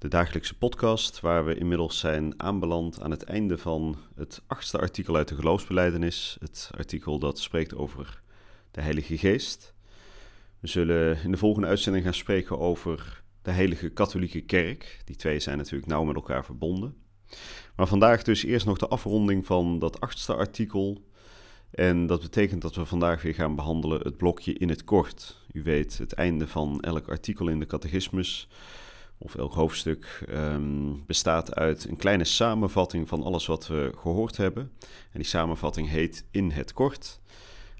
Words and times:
de 0.00 0.08
dagelijkse 0.08 0.58
podcast 0.58 1.20
waar 1.20 1.44
we 1.44 1.54
inmiddels 1.54 1.98
zijn 1.98 2.42
aanbeland 2.42 3.00
aan 3.00 3.10
het 3.10 3.22
einde 3.22 3.58
van 3.58 3.96
het 4.14 4.42
achtste 4.46 4.78
artikel 4.78 5.16
uit 5.16 5.28
de 5.28 5.34
geloofsbeleidenis. 5.34 6.36
Het 6.40 6.70
artikel 6.76 7.18
dat 7.18 7.38
spreekt 7.38 7.74
over 7.74 8.22
de 8.70 8.80
Heilige 8.80 9.18
Geest. 9.18 9.74
We 10.60 10.68
zullen 10.68 11.22
in 11.22 11.30
de 11.30 11.36
volgende 11.36 11.68
uitzending 11.68 12.04
gaan 12.04 12.14
spreken 12.14 12.58
over 12.58 13.22
de 13.42 13.50
Heilige 13.50 13.88
Katholieke 13.88 14.40
Kerk. 14.40 15.02
Die 15.04 15.16
twee 15.16 15.40
zijn 15.40 15.56
natuurlijk 15.56 15.86
nauw 15.86 16.04
met 16.04 16.16
elkaar 16.16 16.44
verbonden. 16.44 16.94
Maar 17.76 17.86
vandaag 17.86 18.22
dus 18.22 18.44
eerst 18.44 18.66
nog 18.66 18.78
de 18.78 18.88
afronding 18.88 19.46
van 19.46 19.78
dat 19.78 20.00
achtste 20.00 20.34
artikel. 20.34 21.04
En 21.70 22.06
dat 22.06 22.20
betekent 22.20 22.62
dat 22.62 22.74
we 22.74 22.84
vandaag 22.84 23.22
weer 23.22 23.34
gaan 23.34 23.54
behandelen 23.54 24.00
het 24.00 24.16
blokje 24.16 24.52
in 24.52 24.68
het 24.68 24.84
kort. 24.84 25.44
U 25.52 25.62
weet, 25.62 25.98
het 25.98 26.12
einde 26.12 26.46
van 26.46 26.80
elk 26.80 27.08
artikel 27.08 27.48
in 27.48 27.58
de 27.58 27.66
catechismus 27.66 28.48
of 29.22 29.34
elk 29.34 29.54
hoofdstuk 29.54 30.24
ehm, 30.28 30.92
bestaat 31.06 31.54
uit 31.54 31.84
een 31.84 31.96
kleine 31.96 32.24
samenvatting 32.24 33.08
van 33.08 33.22
alles 33.22 33.46
wat 33.46 33.66
we 33.66 33.92
gehoord 33.96 34.36
hebben. 34.36 34.72
En 34.82 35.18
die 35.18 35.24
samenvatting 35.24 35.88
heet 35.88 36.24
In 36.30 36.50
het 36.50 36.72
Kort. 36.72 37.20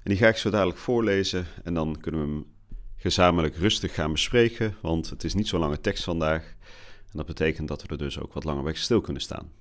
En 0.03 0.09
die 0.09 0.17
ga 0.17 0.27
ik 0.27 0.37
zo 0.37 0.49
dadelijk 0.49 0.77
voorlezen 0.77 1.45
en 1.63 1.73
dan 1.73 1.97
kunnen 1.99 2.21
we 2.21 2.27
hem 2.27 2.45
gezamenlijk 2.95 3.55
rustig 3.55 3.93
gaan 3.93 4.11
bespreken, 4.11 4.75
want 4.81 5.09
het 5.09 5.23
is 5.23 5.33
niet 5.33 5.47
zo'n 5.47 5.59
lange 5.59 5.81
tekst 5.81 6.03
vandaag. 6.03 6.55
En 7.11 7.17
dat 7.17 7.25
betekent 7.25 7.67
dat 7.67 7.81
we 7.81 7.87
er 7.87 7.97
dus 7.97 8.19
ook 8.19 8.33
wat 8.33 8.43
langer 8.43 8.63
bij 8.63 8.73
stil 8.73 9.01
kunnen 9.01 9.21
staan. 9.21 9.51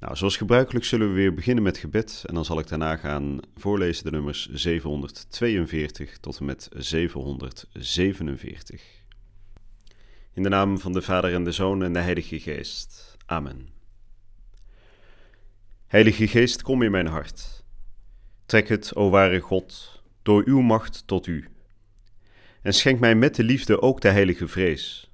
Nou, 0.00 0.16
zoals 0.16 0.36
gebruikelijk 0.36 0.84
zullen 0.84 1.08
we 1.08 1.14
weer 1.14 1.34
beginnen 1.34 1.64
met 1.64 1.78
gebed 1.78 2.24
en 2.26 2.34
dan 2.34 2.44
zal 2.44 2.58
ik 2.58 2.68
daarna 2.68 2.96
gaan 2.96 3.40
voorlezen 3.56 4.04
de 4.04 4.10
nummers 4.10 4.48
742 4.52 6.18
tot 6.18 6.38
en 6.38 6.44
met 6.44 6.68
747. 6.72 9.01
In 10.34 10.42
de 10.42 10.48
naam 10.48 10.78
van 10.78 10.92
de 10.92 11.02
Vader 11.02 11.34
en 11.34 11.44
de 11.44 11.52
Zoon 11.52 11.82
en 11.82 11.92
de 11.92 11.98
Heilige 11.98 12.40
Geest. 12.40 13.16
Amen. 13.26 13.68
Heilige 15.86 16.28
Geest, 16.28 16.62
kom 16.62 16.82
in 16.82 16.90
mijn 16.90 17.06
hart. 17.06 17.64
Trek 18.46 18.68
het, 18.68 18.94
o 18.94 19.10
ware 19.10 19.40
God, 19.40 20.02
door 20.22 20.42
uw 20.44 20.60
macht 20.60 21.06
tot 21.06 21.26
u. 21.26 21.48
En 22.62 22.74
schenk 22.74 23.00
mij 23.00 23.14
met 23.14 23.34
de 23.34 23.44
liefde 23.44 23.80
ook 23.80 24.00
de 24.00 24.08
heilige 24.08 24.48
vrees. 24.48 25.10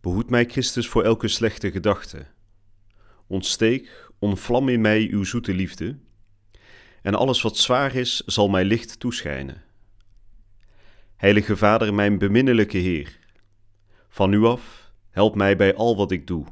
Behoed 0.00 0.30
mij, 0.30 0.44
Christus, 0.44 0.88
voor 0.88 1.02
elke 1.02 1.28
slechte 1.28 1.70
gedachte. 1.70 2.26
Ontsteek, 3.26 4.10
ontvlam 4.18 4.68
in 4.68 4.80
mij 4.80 5.08
uw 5.10 5.24
zoete 5.24 5.54
liefde. 5.54 5.98
En 7.02 7.14
alles 7.14 7.42
wat 7.42 7.56
zwaar 7.56 7.94
is, 7.94 8.22
zal 8.26 8.48
mij 8.48 8.64
licht 8.64 9.00
toeschijnen. 9.00 9.62
Heilige 11.16 11.56
Vader, 11.56 11.94
mijn 11.94 12.18
beminnelijke 12.18 12.78
Heer, 12.78 13.22
van 14.14 14.30
nu 14.30 14.44
af, 14.44 14.92
help 15.10 15.34
mij 15.34 15.56
bij 15.56 15.74
al 15.74 15.96
wat 15.96 16.10
ik 16.10 16.26
doe. 16.26 16.46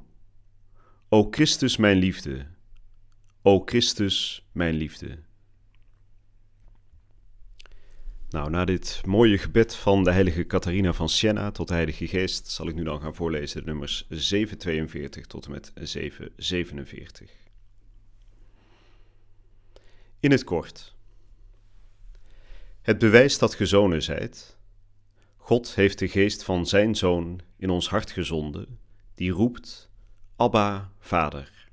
O 1.09 1.28
Christus, 1.31 1.76
mijn 1.76 1.97
liefde. 1.97 2.47
O 3.42 3.62
Christus, 3.64 4.47
mijn 4.53 4.75
liefde. 4.75 5.19
Nou, 8.28 8.50
na 8.50 8.64
dit 8.64 9.00
mooie 9.06 9.38
gebed 9.38 9.75
van 9.75 10.04
de 10.04 10.12
heilige 10.12 10.47
Catharina 10.47 10.92
van 10.92 11.09
Siena 11.09 11.50
tot 11.50 11.69
de 11.69 11.75
Heilige 11.75 12.06
Geest 12.06 12.48
zal 12.48 12.69
ik 12.69 12.75
nu 12.75 12.82
dan 12.82 13.00
gaan 13.00 13.14
voorlezen 13.14 13.60
de 13.60 13.66
nummers 13.66 14.06
742 14.08 15.26
tot 15.26 15.44
en 15.44 15.50
met 15.50 15.72
747. 15.75 17.31
In 20.20 20.31
het 20.31 20.44
kort. 20.44 20.94
Het 22.82 22.98
bewijs 22.98 23.38
dat 23.38 23.54
ge 23.54 23.66
zonen 23.66 24.03
zijt, 24.03 24.56
God 25.52 25.74
heeft 25.74 25.98
de 25.98 26.08
geest 26.08 26.44
van 26.44 26.66
zijn 26.66 26.94
zoon 26.94 27.40
in 27.58 27.70
ons 27.70 27.88
hart 27.88 28.10
gezonden, 28.10 28.78
die 29.14 29.30
roept: 29.30 29.90
Abba, 30.36 30.92
Vader. 30.98 31.68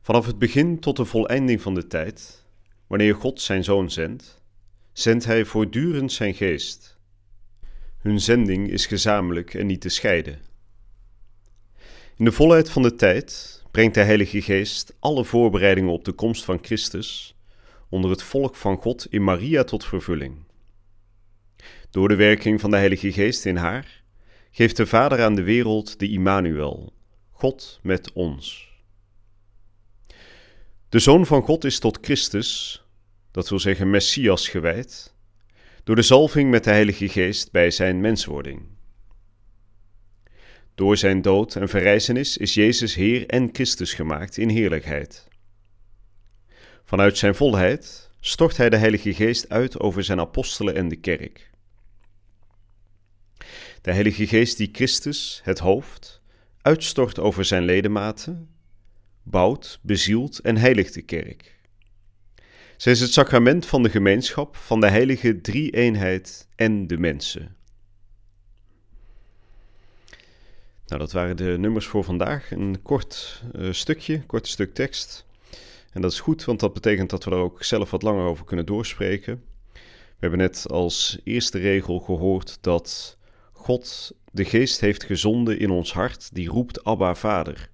Vanaf 0.00 0.26
het 0.26 0.38
begin 0.38 0.80
tot 0.80 0.96
de 0.96 1.04
voleinding 1.04 1.62
van 1.62 1.74
de 1.74 1.86
tijd, 1.86 2.44
wanneer 2.86 3.14
God 3.14 3.40
zijn 3.40 3.64
zoon 3.64 3.90
zendt, 3.90 4.42
zendt 4.92 5.24
hij 5.24 5.44
voortdurend 5.44 6.12
zijn 6.12 6.34
geest. 6.34 6.98
Hun 7.98 8.20
zending 8.20 8.70
is 8.70 8.86
gezamenlijk 8.86 9.54
en 9.54 9.66
niet 9.66 9.80
te 9.80 9.88
scheiden. 9.88 10.38
In 12.16 12.24
de 12.24 12.32
volheid 12.32 12.70
van 12.70 12.82
de 12.82 12.94
tijd 12.94 13.62
brengt 13.70 13.94
de 13.94 14.02
Heilige 14.02 14.42
Geest 14.42 14.94
alle 14.98 15.24
voorbereidingen 15.24 15.92
op 15.92 16.04
de 16.04 16.12
komst 16.12 16.44
van 16.44 16.58
Christus 16.62 17.36
onder 17.88 18.10
het 18.10 18.22
volk 18.22 18.56
van 18.56 18.76
God 18.76 19.06
in 19.10 19.24
Maria 19.24 19.64
tot 19.64 19.84
vervulling. 19.84 20.43
Door 21.94 22.08
de 22.08 22.16
werking 22.16 22.60
van 22.60 22.70
de 22.70 22.76
Heilige 22.76 23.12
Geest 23.12 23.46
in 23.46 23.56
haar 23.56 24.02
geeft 24.50 24.76
de 24.76 24.86
Vader 24.86 25.22
aan 25.22 25.34
de 25.34 25.42
wereld 25.42 25.98
de 25.98 26.08
Immanuel, 26.08 26.92
God 27.30 27.78
met 27.82 28.12
ons. 28.12 28.72
De 30.88 30.98
Zoon 30.98 31.26
van 31.26 31.42
God 31.42 31.64
is 31.64 31.78
tot 31.78 31.98
Christus, 32.00 32.82
dat 33.30 33.48
wil 33.48 33.58
zeggen 33.58 33.90
Messias, 33.90 34.48
gewijd, 34.48 35.14
door 35.84 35.96
de 35.96 36.02
zalving 36.02 36.50
met 36.50 36.64
de 36.64 36.70
Heilige 36.70 37.08
Geest 37.08 37.52
bij 37.52 37.70
zijn 37.70 38.00
menswording. 38.00 38.62
Door 40.74 40.96
zijn 40.96 41.22
dood 41.22 41.56
en 41.56 41.68
verrijzenis 41.68 42.36
is 42.36 42.54
Jezus 42.54 42.94
Heer 42.94 43.26
en 43.26 43.48
Christus 43.52 43.94
gemaakt 43.94 44.36
in 44.36 44.48
heerlijkheid. 44.48 45.28
Vanuit 46.84 47.18
zijn 47.18 47.34
volheid 47.34 48.10
stort 48.20 48.56
hij 48.56 48.70
de 48.70 48.76
Heilige 48.76 49.14
Geest 49.14 49.48
uit 49.48 49.80
over 49.80 50.04
zijn 50.04 50.20
apostelen 50.20 50.74
en 50.74 50.88
de 50.88 50.96
kerk. 50.96 51.52
De 53.84 53.92
Heilige 53.92 54.26
Geest 54.26 54.56
die 54.56 54.68
Christus, 54.72 55.40
het 55.42 55.58
hoofd, 55.58 56.20
uitstort 56.60 57.18
over 57.18 57.44
zijn 57.44 57.64
ledematen, 57.64 58.48
bouwt, 59.22 59.78
bezielt 59.82 60.38
en 60.38 60.56
heiligt 60.56 60.94
de 60.94 61.02
kerk. 61.02 61.60
Zij 62.76 62.92
is 62.92 63.00
het 63.00 63.12
sacrament 63.12 63.66
van 63.66 63.82
de 63.82 63.90
gemeenschap 63.90 64.56
van 64.56 64.80
de 64.80 64.88
heilige 64.88 65.40
drie-eenheid 65.40 66.48
en 66.56 66.86
de 66.86 66.98
mensen. 66.98 67.56
Nou, 70.86 71.00
dat 71.00 71.12
waren 71.12 71.36
de 71.36 71.56
nummers 71.58 71.86
voor 71.86 72.04
vandaag. 72.04 72.50
Een 72.50 72.82
kort 72.82 73.42
uh, 73.56 73.72
stukje, 73.72 74.22
kort 74.26 74.48
stuk 74.48 74.74
tekst. 74.74 75.26
En 75.92 76.00
dat 76.02 76.12
is 76.12 76.20
goed, 76.20 76.44
want 76.44 76.60
dat 76.60 76.72
betekent 76.72 77.10
dat 77.10 77.24
we 77.24 77.30
er 77.30 77.36
ook 77.36 77.62
zelf 77.62 77.90
wat 77.90 78.02
langer 78.02 78.26
over 78.26 78.44
kunnen 78.44 78.66
doorspreken. 78.66 79.44
We 79.72 79.80
hebben 80.20 80.38
net 80.38 80.66
als 80.70 81.18
eerste 81.24 81.58
regel 81.58 81.98
gehoord 81.98 82.58
dat 82.60 83.18
God 83.64 84.12
de 84.30 84.44
geest 84.44 84.80
heeft 84.80 85.04
gezonden 85.04 85.58
in 85.58 85.70
ons 85.70 85.92
hart, 85.92 86.34
die 86.34 86.48
roept 86.48 86.84
Abba 86.84 87.14
Vader. 87.14 87.70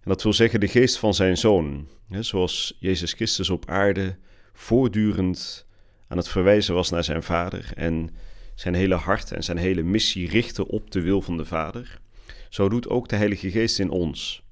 En 0.00 0.10
dat 0.10 0.22
wil 0.22 0.32
zeggen 0.32 0.60
de 0.60 0.68
geest 0.68 0.98
van 0.98 1.14
zijn 1.14 1.36
zoon, 1.36 1.88
zoals 2.20 2.76
Jezus 2.80 3.12
Christus 3.12 3.50
op 3.50 3.68
aarde 3.68 4.16
voortdurend 4.52 5.66
aan 6.08 6.16
het 6.16 6.28
verwijzen 6.28 6.74
was 6.74 6.90
naar 6.90 7.04
zijn 7.04 7.22
Vader 7.22 7.70
en 7.74 8.10
zijn 8.54 8.74
hele 8.74 8.94
hart 8.94 9.32
en 9.32 9.44
zijn 9.44 9.56
hele 9.56 9.82
missie 9.82 10.28
richtte 10.28 10.68
op 10.68 10.90
de 10.90 11.00
wil 11.00 11.22
van 11.22 11.36
de 11.36 11.44
Vader. 11.44 12.00
Zo 12.48 12.68
doet 12.68 12.88
ook 12.88 13.08
de 13.08 13.16
Heilige 13.16 13.50
Geest 13.50 13.78
in 13.78 13.90
ons. 13.90 14.42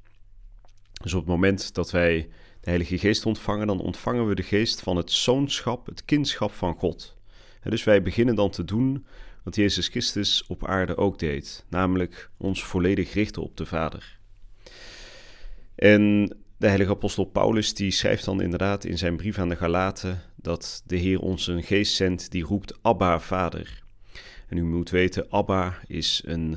Dus 1.03 1.15
op 1.15 1.21
het 1.21 1.29
moment 1.29 1.75
dat 1.75 1.91
wij 1.91 2.29
de 2.61 2.71
Heilige 2.71 2.99
Geest 2.99 3.27
ontvangen, 3.27 3.67
dan 3.67 3.81
ontvangen 3.81 4.27
we 4.27 4.35
de 4.35 4.43
geest 4.43 4.81
van 4.81 4.97
het 4.97 5.11
zoonschap, 5.11 5.87
het 5.87 6.05
kindschap 6.05 6.53
van 6.53 6.75
God. 6.75 7.17
dus 7.63 7.85
wij 7.85 8.03
beginnen 8.03 8.35
dan 8.35 8.51
te 8.51 8.65
doen 8.65 9.07
wat 9.45 9.57
Jezus 9.57 9.89
Christus 9.89 10.47
op 10.47 10.67
aarde 10.67 10.97
ook 10.97 11.19
deed, 11.19 11.65
namelijk 11.69 12.31
ons 12.39 12.65
volledig 12.65 13.13
richten 13.13 13.43
op 13.43 13.57
de 13.57 13.67
Vader. 13.67 14.19
En 15.75 16.27
de 16.57 16.67
heilige 16.67 16.91
apostel 16.91 17.25
Paulus 17.25 17.75
die 17.75 17.91
schrijft 17.91 18.25
dan 18.25 18.41
inderdaad 18.41 18.85
in 18.85 18.99
zijn 18.99 19.17
brief 19.17 19.39
aan 19.39 19.49
de 19.49 19.57
Galaten 19.57 20.21
dat 20.37 20.83
de 20.87 20.97
Heer 20.97 21.21
ons 21.21 21.47
een 21.47 21.63
geest 21.63 21.95
zendt 21.95 22.31
die 22.31 22.45
roept 22.45 22.79
Abba 22.83 23.21
Vader. 23.21 23.83
En 24.49 24.57
u 24.57 24.65
moet 24.65 24.91
weten, 24.91 25.31
Abba 25.31 25.79
is 25.87 26.23
een 26.25 26.57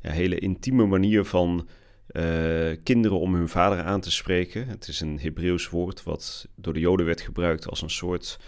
ja, 0.00 0.10
hele 0.10 0.38
intieme 0.38 0.86
manier 0.86 1.24
van 1.24 1.68
uh, 2.12 2.76
kinderen 2.82 3.20
om 3.20 3.34
hun 3.34 3.48
vader 3.48 3.82
aan 3.82 4.00
te 4.00 4.10
spreken. 4.10 4.68
Het 4.68 4.88
is 4.88 5.00
een 5.00 5.20
Hebreeuws 5.20 5.68
woord 5.68 6.02
wat 6.02 6.48
door 6.54 6.72
de 6.72 6.80
Joden 6.80 7.06
werd 7.06 7.20
gebruikt 7.20 7.68
als 7.68 7.82
een 7.82 7.90
soort 7.90 8.38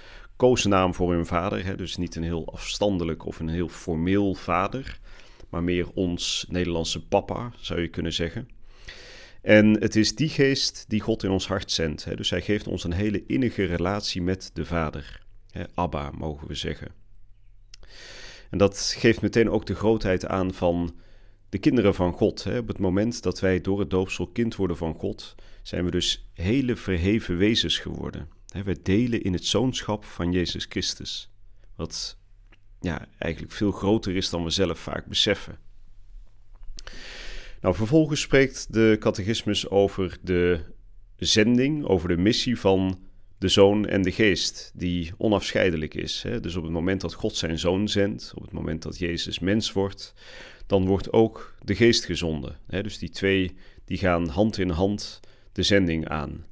gekozen 0.40 0.70
naam 0.70 0.94
voor 0.94 1.12
hun 1.12 1.26
vader. 1.26 1.64
Hè? 1.64 1.76
Dus 1.76 1.96
niet 1.96 2.16
een 2.16 2.22
heel 2.22 2.52
afstandelijk 2.52 3.26
of 3.26 3.40
een 3.40 3.48
heel 3.48 3.68
formeel 3.68 4.34
vader, 4.34 5.00
maar 5.48 5.62
meer 5.62 5.90
ons 5.94 6.46
Nederlandse 6.48 7.06
papa, 7.06 7.52
zou 7.60 7.80
je 7.80 7.88
kunnen 7.88 8.12
zeggen. 8.12 8.48
En 9.42 9.80
het 9.80 9.96
is 9.96 10.14
die 10.14 10.28
geest 10.28 10.84
die 10.88 11.00
God 11.00 11.22
in 11.22 11.30
ons 11.30 11.46
hart 11.46 11.70
zendt. 11.70 12.04
Hè? 12.04 12.16
Dus 12.16 12.30
hij 12.30 12.42
geeft 12.42 12.66
ons 12.66 12.84
een 12.84 12.92
hele 12.92 13.26
innige 13.26 13.64
relatie 13.64 14.22
met 14.22 14.50
de 14.52 14.64
Vader. 14.64 15.22
Hè? 15.50 15.62
Abba, 15.74 16.10
mogen 16.10 16.48
we 16.48 16.54
zeggen. 16.54 16.88
En 18.50 18.58
dat 18.58 18.94
geeft 18.98 19.20
meteen 19.20 19.50
ook 19.50 19.66
de 19.66 19.74
grootheid 19.74 20.26
aan 20.26 20.54
van 20.54 20.94
de 21.48 21.58
kinderen 21.58 21.94
van 21.94 22.12
God. 22.12 22.44
Hè? 22.44 22.58
Op 22.58 22.68
het 22.68 22.78
moment 22.78 23.22
dat 23.22 23.40
wij 23.40 23.60
door 23.60 23.80
het 23.80 23.90
doopsel 23.90 24.26
kind 24.26 24.56
worden 24.56 24.76
van 24.76 24.94
God, 24.94 25.34
zijn 25.62 25.84
we 25.84 25.90
dus 25.90 26.30
hele 26.32 26.76
verheven 26.76 27.36
wezens 27.36 27.78
geworden. 27.78 28.28
We 28.50 28.82
delen 28.82 29.22
in 29.22 29.32
het 29.32 29.46
zoonschap 29.46 30.04
van 30.04 30.32
Jezus 30.32 30.66
Christus. 30.68 31.30
Wat 31.76 32.18
ja, 32.80 33.06
eigenlijk 33.18 33.52
veel 33.52 33.72
groter 33.72 34.16
is 34.16 34.30
dan 34.30 34.44
we 34.44 34.50
zelf 34.50 34.78
vaak 34.78 35.06
beseffen. 35.06 35.58
Nou, 37.60 37.74
vervolgens 37.74 38.20
spreekt 38.20 38.72
de 38.72 38.96
catechismus 38.98 39.68
over 39.68 40.18
de 40.22 40.60
zending, 41.16 41.84
over 41.84 42.08
de 42.08 42.16
missie 42.16 42.58
van 42.58 43.00
de 43.38 43.48
Zoon 43.48 43.86
en 43.86 44.02
de 44.02 44.12
Geest, 44.12 44.72
die 44.74 45.12
onafscheidelijk 45.16 45.94
is. 45.94 46.24
Dus 46.40 46.56
op 46.56 46.62
het 46.62 46.72
moment 46.72 47.00
dat 47.00 47.14
God 47.14 47.36
zijn 47.36 47.58
Zoon 47.58 47.88
zendt, 47.88 48.32
op 48.34 48.42
het 48.42 48.52
moment 48.52 48.82
dat 48.82 48.98
Jezus 48.98 49.38
mens 49.38 49.72
wordt, 49.72 50.14
dan 50.66 50.86
wordt 50.86 51.12
ook 51.12 51.54
de 51.62 51.74
Geest 51.74 52.04
gezonden. 52.04 52.58
Dus 52.66 52.98
die 52.98 53.10
twee 53.10 53.56
die 53.84 53.98
gaan 53.98 54.28
hand 54.28 54.58
in 54.58 54.70
hand 54.70 55.20
de 55.52 55.62
zending 55.62 56.08
aan. 56.08 56.44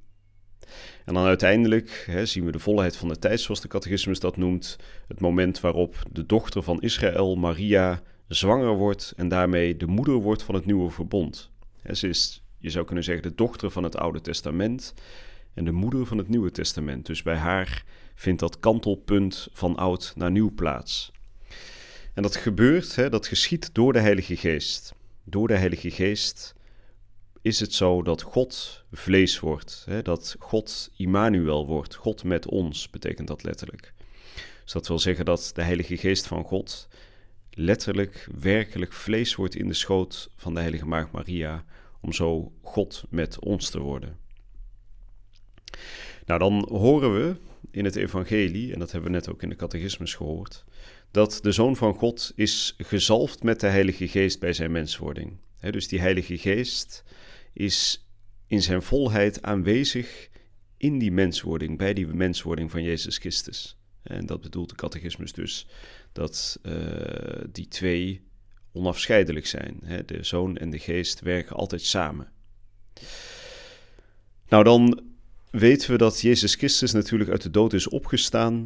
En 1.05 1.15
dan 1.15 1.25
uiteindelijk 1.25 2.05
hè, 2.11 2.26
zien 2.26 2.44
we 2.44 2.53
de 2.53 2.59
volheid 2.59 2.97
van 2.97 3.09
de 3.09 3.19
tijd, 3.19 3.41
zoals 3.41 3.61
de 3.61 3.69
catechismus 3.69 4.20
dat 4.20 4.37
noemt, 4.37 4.76
het 5.09 5.20
moment 5.20 5.61
waarop 5.61 5.97
de 6.11 6.26
dochter 6.26 6.62
van 6.62 6.81
Israël, 6.81 7.37
Maria, 7.37 8.03
zwanger 8.29 8.76
wordt 8.76 9.12
en 9.17 9.29
daarmee 9.29 9.76
de 9.76 9.87
moeder 9.87 10.15
wordt 10.15 10.43
van 10.43 10.55
het 10.55 10.67
nieuwe 10.67 10.91
verbond. 10.91 11.50
Ze 11.93 12.09
is, 12.09 12.43
je 12.59 12.70
zou 12.70 12.85
kunnen 12.85 13.05
zeggen, 13.05 13.23
de 13.23 13.35
dochter 13.35 13.70
van 13.70 13.82
het 13.82 13.97
Oude 13.97 14.20
Testament 14.20 14.94
en 15.55 15.65
de 15.65 15.73
moeder 15.73 16.06
van 16.06 16.19
het 16.19 16.29
Nieuwe 16.29 16.50
Testament. 16.50 17.06
Dus 17.06 17.23
bij 17.23 17.37
haar 17.37 17.85
vindt 18.15 18.41
dat 18.41 18.61
kantelpunt 18.61 19.49
van 19.53 19.76
oud 19.76 20.12
naar 20.17 20.31
nieuw 20.31 20.55
plaats. 20.55 21.12
En 22.15 22.23
dat 22.23 22.37
gebeurt, 22.37 22.97
hè, 22.97 23.11
dat 23.11 23.26
geschiet 23.26 23.75
door 23.75 23.93
de 23.93 23.99
Heilige 23.99 24.37
Geest. 24.37 24.94
Door 25.25 25.49
de 25.49 25.56
Heilige 25.56 25.91
Geest 25.91 26.55
is 27.48 27.60
het 27.60 27.74
zo 27.74 28.02
dat 28.02 28.22
God 28.22 28.84
vlees 28.92 29.40
wordt. 29.40 29.84
Hè, 29.86 30.02
dat 30.02 30.36
God 30.38 30.90
Immanuel 30.96 31.66
wordt. 31.66 31.94
God 31.94 32.24
met 32.24 32.46
ons 32.46 32.90
betekent 32.90 33.28
dat 33.28 33.42
letterlijk. 33.42 33.92
Dus 34.62 34.72
dat 34.72 34.88
wil 34.88 34.98
zeggen 34.98 35.24
dat 35.24 35.50
de 35.54 35.62
Heilige 35.62 35.96
Geest 35.96 36.26
van 36.26 36.44
God 36.44 36.88
letterlijk, 37.50 38.28
werkelijk 38.38 38.92
vlees 38.92 39.34
wordt 39.34 39.54
in 39.54 39.68
de 39.68 39.74
schoot 39.74 40.30
van 40.36 40.54
de 40.54 40.60
Heilige 40.60 40.86
Maagd 40.86 41.12
Maria, 41.12 41.64
om 42.00 42.12
zo 42.12 42.52
God 42.62 43.04
met 43.08 43.38
ons 43.38 43.70
te 43.70 43.80
worden. 43.80 44.16
Nou, 46.26 46.38
dan 46.38 46.68
horen 46.70 47.14
we 47.14 47.36
in 47.70 47.84
het 47.84 47.96
Evangelie, 47.96 48.72
en 48.72 48.78
dat 48.78 48.92
hebben 48.92 49.10
we 49.10 49.16
net 49.16 49.28
ook 49.28 49.42
in 49.42 49.48
de 49.48 49.56
catechismus 49.56 50.14
gehoord, 50.14 50.64
dat 51.10 51.38
de 51.42 51.52
Zoon 51.52 51.76
van 51.76 51.94
God 51.94 52.32
is 52.34 52.74
gezalfd 52.78 53.42
met 53.42 53.60
de 53.60 53.66
Heilige 53.66 54.08
Geest 54.08 54.40
bij 54.40 54.52
zijn 54.52 54.72
menswording. 54.72 55.36
dus 55.70 55.88
die 55.88 56.00
Heilige 56.00 56.38
Geest 56.38 57.04
is 57.58 58.06
in 58.46 58.62
zijn 58.62 58.82
volheid 58.82 59.43
aanwezig 59.43 60.28
in 60.76 60.99
die 60.99 61.12
menswording, 61.12 61.78
bij 61.78 61.94
die 61.94 62.06
menswording 62.06 62.70
van 62.70 62.82
Jezus 62.82 63.19
Christus. 63.19 63.76
En 64.02 64.26
dat 64.26 64.40
bedoelt 64.40 64.69
de 64.69 64.75
catechismus 64.75 65.32
dus, 65.32 65.66
dat 66.12 66.58
uh, 66.62 66.72
die 67.52 67.69
twee 67.69 68.22
onafscheidelijk 68.72 69.46
zijn. 69.46 69.81
Hè? 69.84 70.05
De 70.05 70.22
zoon 70.22 70.56
en 70.56 70.70
de 70.70 70.78
geest 70.78 71.20
werken 71.20 71.56
altijd 71.56 71.82
samen. 71.82 72.31
Nou, 74.49 74.64
dan 74.64 75.02
weten 75.50 75.90
we 75.90 75.99
dat 75.99 76.20
Jezus 76.20 76.55
Christus 76.55 76.93
natuurlijk 76.93 77.31
uit 77.31 77.43
de 77.43 77.50
dood 77.50 77.72
is 77.72 77.88
opgestaan 77.88 78.64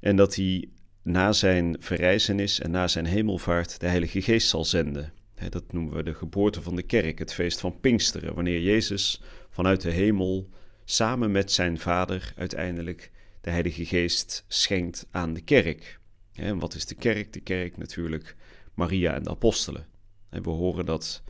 en 0.00 0.16
dat 0.16 0.34
hij 0.34 0.68
na 1.02 1.32
zijn 1.32 1.76
verrijzenis 1.78 2.60
en 2.60 2.70
na 2.70 2.88
zijn 2.88 3.06
hemelvaart 3.06 3.80
de 3.80 3.86
Heilige 3.86 4.22
Geest 4.22 4.48
zal 4.48 4.64
zenden. 4.64 5.12
Dat 5.50 5.72
noemen 5.72 5.94
we 5.94 6.02
de 6.02 6.14
geboorte 6.14 6.62
van 6.62 6.76
de 6.76 6.82
kerk, 6.82 7.18
het 7.18 7.34
feest 7.34 7.60
van 7.60 7.80
Pinksteren, 7.80 8.34
wanneer 8.34 8.60
Jezus 8.60 9.22
vanuit 9.50 9.80
de 9.80 9.90
hemel 9.90 10.48
samen 10.84 11.30
met 11.30 11.52
zijn 11.52 11.78
Vader 11.78 12.32
uiteindelijk 12.36 13.10
de 13.40 13.50
Heilige 13.50 13.84
Geest 13.84 14.44
schenkt 14.48 15.06
aan 15.10 15.34
de 15.34 15.40
kerk. 15.40 15.98
En 16.34 16.58
wat 16.58 16.74
is 16.74 16.86
de 16.86 16.94
kerk? 16.94 17.32
De 17.32 17.40
kerk 17.40 17.76
natuurlijk 17.76 18.36
Maria 18.74 19.14
en 19.14 19.22
de 19.22 19.30
apostelen. 19.30 19.86
En 20.30 20.42
we 20.42 20.50
horen 20.50 20.86
dat 20.86 21.22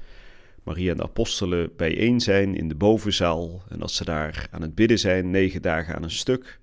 Maria 0.63 0.91
en 0.91 0.97
de 0.97 1.03
apostelen 1.03 1.77
bijeen 1.77 2.21
zijn 2.21 2.57
in 2.57 2.69
de 2.69 2.75
bovenzaal 2.75 3.63
en 3.69 3.79
dat 3.79 3.91
ze 3.91 4.05
daar 4.05 4.49
aan 4.51 4.63
het 4.63 4.75
bidden 4.75 4.99
zijn, 4.99 5.31
negen 5.31 5.63
dagen 5.63 5.95
aan 5.95 6.03
een 6.03 6.11
stuk. 6.11 6.61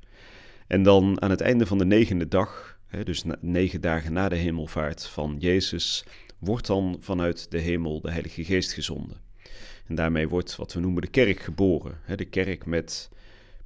En 0.68 0.84
dan 0.84 1.22
aan 1.22 1.30
het 1.30 1.42
einde 1.42 1.66
van 1.66 1.78
de 1.78 1.86
negende 1.86 2.28
dag, 2.28 2.80
dus 3.04 3.24
negen 3.40 3.82
dagen 3.82 4.14
na 4.14 4.30
de 4.30 4.36
hemelvaart 4.36 5.06
van 5.06 5.36
Jezus, 5.40 6.06
wordt 6.40 6.68
dan 6.68 6.98
vanuit 7.00 7.52
de 7.52 7.60
hemel 7.60 8.02
de 8.02 8.12
Heilige 8.12 8.44
Geest 8.44 8.74
gezonden. 8.74 9.18
En 9.88 9.96
daarmee 9.96 10.30
wordt 10.30 10.56
wat 10.56 10.74
we 10.74 10.80
noemen 10.80 11.02
de 11.02 11.08
kerk 11.08 11.40
geboren. 11.40 12.00
De 12.16 12.26
kerk 12.26 12.66
met 12.66 13.10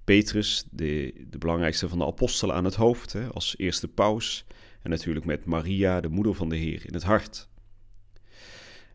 Petrus, 0.03 0.67
de, 0.71 1.13
de 1.29 1.37
belangrijkste 1.37 1.89
van 1.89 1.97
de 1.97 2.05
apostelen, 2.05 2.55
aan 2.55 2.65
het 2.65 2.75
hoofd 2.75 3.15
als 3.33 3.57
eerste 3.57 3.87
paus. 3.87 4.45
En 4.81 4.89
natuurlijk 4.89 5.25
met 5.25 5.45
Maria, 5.45 6.01
de 6.01 6.09
moeder 6.09 6.35
van 6.35 6.49
de 6.49 6.55
Heer, 6.55 6.81
in 6.85 6.93
het 6.93 7.03
hart. 7.03 7.47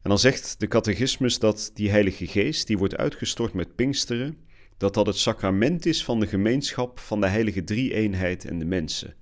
En 0.03 0.15
dan 0.15 0.19
zegt 0.19 0.61
de 0.61 0.67
catechismus 0.67 1.39
dat 1.39 1.71
die 1.75 1.91
Heilige 1.91 2.27
Geest, 2.27 2.67
die 2.67 2.79
wordt 2.79 2.97
uitgestort 2.97 3.53
met 3.53 3.75
Pinksteren, 3.75 4.39
dat 4.77 4.95
dat 4.95 5.07
het 5.07 5.17
sacrament 5.17 5.87
is 5.87 6.05
van 6.05 6.21
de 6.21 6.27
gemeenschap 6.27 6.99
van 6.99 7.21
de 7.21 7.29
Heilige 7.29 7.65
Drie-eenheid 7.65 8.45
en 8.45 8.59
de 8.59 8.65
mensen. 8.65 9.15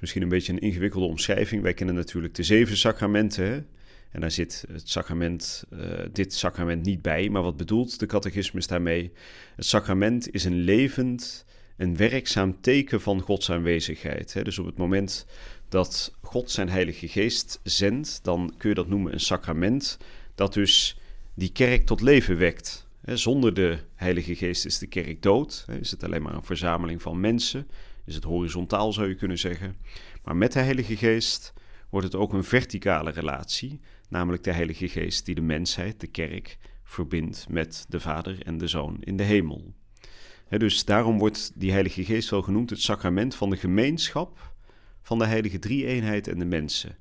Misschien 0.00 0.22
een 0.22 0.28
beetje 0.28 0.52
een 0.52 0.58
ingewikkelde 0.58 1.06
omschrijving. 1.06 1.62
Wij 1.62 1.74
kennen 1.74 1.94
natuurlijk 1.94 2.34
de 2.34 2.42
zeven 2.42 2.76
sacramenten. 2.76 3.44
Hè? 3.44 3.62
En 4.10 4.20
daar 4.20 4.30
zit 4.30 4.64
het 4.72 4.88
sacrament, 4.88 5.64
uh, 5.72 5.80
dit 6.12 6.34
sacrament 6.34 6.84
niet 6.84 7.02
bij. 7.02 7.28
Maar 7.28 7.42
wat 7.42 7.56
bedoelt 7.56 7.98
de 7.98 8.06
catechismus 8.06 8.66
daarmee? 8.66 9.12
Het 9.56 9.66
sacrament 9.66 10.30
is 10.30 10.44
een 10.44 10.60
levend, 10.60 11.44
een 11.76 11.96
werkzaam 11.96 12.60
teken 12.60 13.00
van 13.00 13.20
Gods 13.20 13.50
aanwezigheid. 13.50 14.34
Hè? 14.34 14.42
Dus 14.42 14.58
op 14.58 14.66
het 14.66 14.76
moment 14.76 15.26
dat 15.68 16.14
God 16.20 16.50
zijn 16.50 16.68
Heilige 16.68 17.08
Geest 17.08 17.60
zendt, 17.62 18.20
dan 18.22 18.54
kun 18.56 18.68
je 18.68 18.74
dat 18.74 18.88
noemen 18.88 19.12
een 19.12 19.20
sacrament, 19.20 19.98
dat 20.34 20.54
dus 20.54 20.98
die 21.34 21.52
kerk 21.52 21.86
tot 21.86 22.00
leven 22.00 22.38
wekt. 22.38 22.86
Zonder 23.04 23.54
de 23.54 23.78
Heilige 23.94 24.34
Geest 24.34 24.64
is 24.64 24.78
de 24.78 24.86
kerk 24.86 25.22
dood, 25.22 25.66
is 25.80 25.90
het 25.90 26.04
alleen 26.04 26.22
maar 26.22 26.34
een 26.34 26.42
verzameling 26.42 27.02
van 27.02 27.20
mensen, 27.20 27.66
is 28.08 28.14
het 28.14 28.24
horizontaal 28.24 28.92
zou 28.92 29.08
je 29.08 29.14
kunnen 29.14 29.38
zeggen. 29.38 29.76
Maar 30.24 30.36
met 30.36 30.52
de 30.52 30.60
Heilige 30.60 30.96
Geest 30.96 31.52
wordt 31.90 32.06
het 32.06 32.14
ook 32.14 32.32
een 32.32 32.44
verticale 32.44 33.10
relatie, 33.10 33.80
namelijk 34.08 34.42
de 34.42 34.52
Heilige 34.52 34.88
Geest 34.88 35.24
die 35.24 35.34
de 35.34 35.40
mensheid, 35.40 36.00
de 36.00 36.06
kerk, 36.06 36.58
verbindt 36.84 37.48
met 37.48 37.86
de 37.88 38.00
Vader 38.00 38.42
en 38.42 38.58
de 38.58 38.66
Zoon 38.66 38.96
in 39.00 39.16
de 39.16 39.22
hemel. 39.22 39.74
dus 40.48 40.84
daarom 40.84 41.18
wordt 41.18 41.52
die 41.54 41.72
Heilige 41.72 42.04
Geest 42.04 42.30
wel 42.30 42.42
genoemd 42.42 42.70
het 42.70 42.80
sacrament 42.80 43.34
van 43.34 43.50
de 43.50 43.56
gemeenschap 43.56 44.52
van 45.02 45.18
de 45.18 45.26
heilige 45.26 45.58
drie-eenheid 45.58 46.28
en 46.28 46.38
de 46.38 46.44
mensen. 46.44 46.96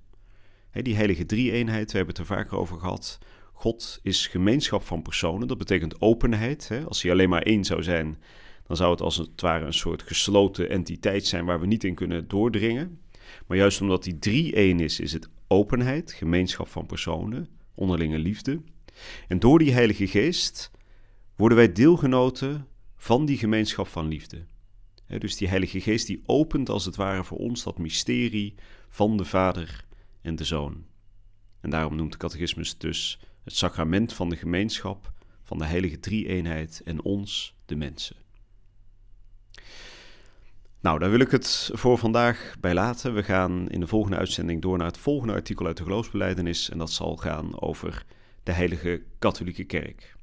die 0.72 0.96
heilige 0.96 1.26
drie-eenheid, 1.26 1.92
we 1.92 1.98
hebben 1.98 2.16
het 2.16 2.30
er 2.30 2.36
vaker 2.36 2.58
over 2.58 2.80
gehad. 2.80 3.18
God 3.54 4.00
is 4.04 4.28
gemeenschap 4.28 4.84
van 4.84 5.02
personen, 5.02 5.48
dat 5.48 5.58
betekent 5.58 6.02
openheid. 6.02 6.72
Als 6.88 7.02
hij 7.02 7.12
alleen 7.12 7.30
maar 7.30 7.42
één 7.42 7.64
zou 7.64 7.84
zijn, 7.84 8.18
dan 8.68 8.78
zou 8.78 8.92
het 8.92 9.02
als 9.02 9.18
het 9.18 9.42
ware 9.42 9.66
een 9.66 9.74
soort 9.74 10.02
gesloten 10.02 10.70
entiteit 10.70 11.26
zijn 11.26 11.46
waar 11.46 11.60
we 11.60 11.68
niet 11.68 11.84
in 11.84 11.96
kunnen 11.96 12.28
doordringen. 12.28 13.00
Maar 13.48 13.58
juist 13.58 13.82
omdat 13.82 14.04
die 14.04 14.20
drie-één 14.20 14.80
is, 14.80 15.00
is 15.00 15.14
het 15.14 15.30
openheid, 15.48 16.14
gemeenschap 16.14 16.68
van 16.68 16.86
personen, 16.86 17.48
onderlinge 17.76 18.20
liefde. 18.20 18.62
En 19.28 19.40
door 19.40 19.60
die 19.60 19.74
Heilige 19.74 20.08
Geest 20.08 20.72
worden 21.36 21.58
wij 21.58 21.72
deelgenoten 21.72 22.68
van 22.96 23.26
die 23.26 23.38
gemeenschap 23.38 23.88
van 23.88 24.08
liefde 24.08 24.46
dus 25.08 25.38
die 25.38 25.48
Heilige 25.48 25.82
Geest 25.82 26.08
die 26.08 26.24
opent 26.26 26.70
als 26.70 26.86
het 26.86 26.96
ware 26.96 27.24
voor 27.24 27.38
ons 27.38 27.64
dat 27.64 27.78
mysterie 27.78 28.56
van 28.90 29.18
de 29.18 29.26
Vader 29.26 29.86
en 30.22 30.36
de 30.36 30.44
Zoon. 30.44 30.86
En 31.62 31.70
daarom 31.70 31.96
noemt 31.96 32.12
de 32.12 32.18
catechismus 32.18 32.78
dus 32.78 33.20
het 33.44 33.56
sacrament 33.56 34.14
van 34.14 34.30
de 34.30 34.36
gemeenschap 34.36 35.12
van 35.44 35.58
de 35.58 35.66
heilige 35.66 36.00
drie-eenheid 36.00 36.82
en 36.86 37.04
ons, 37.04 37.56
de 37.66 37.76
mensen. 37.76 38.16
Nou, 40.82 41.00
daar 41.00 41.10
wil 41.10 41.20
ik 41.20 41.32
het 41.32 41.70
voor 41.74 41.98
vandaag 41.98 42.56
bij 42.60 42.74
laten. 42.74 43.14
We 43.14 43.24
gaan 43.24 43.70
in 43.70 43.80
de 43.80 43.88
volgende 43.88 44.18
uitzending 44.18 44.62
door 44.62 44.78
naar 44.78 44.88
het 44.88 44.98
volgende 44.98 45.34
artikel 45.34 45.66
uit 45.66 45.78
de 45.78 45.84
geloofsbeleidenis 45.84 46.70
en 46.70 46.78
dat 46.78 46.92
zal 46.92 47.16
gaan 47.16 47.62
over 47.62 48.06
de 48.44 48.52
heilige 48.52 49.02
katholieke 49.20 49.64
kerk. 49.64 50.16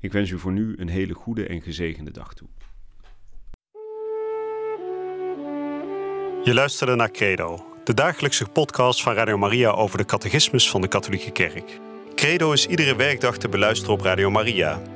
Ik 0.00 0.12
wens 0.12 0.30
u 0.30 0.38
voor 0.38 0.52
nu 0.52 0.74
een 0.76 0.88
hele 0.88 1.14
goede 1.14 1.46
en 1.46 1.62
gezegende 1.62 2.10
dag 2.10 2.34
toe. 2.34 2.48
Je 6.44 6.54
luisterde 6.54 6.94
naar 6.94 7.10
Credo, 7.10 7.66
de 7.84 7.94
dagelijkse 7.94 8.44
podcast 8.48 9.02
van 9.02 9.14
Radio 9.14 9.38
Maria 9.38 9.70
over 9.70 9.98
de 9.98 10.04
catechismus 10.04 10.70
van 10.70 10.80
de 10.80 10.88
Katholieke 10.88 11.30
Kerk. 11.30 11.80
Credo 12.14 12.52
is 12.52 12.66
iedere 12.66 12.96
werkdag 12.96 13.38
te 13.38 13.48
beluisteren 13.48 13.94
op 13.94 14.00
Radio 14.00 14.30
Maria. 14.30 14.95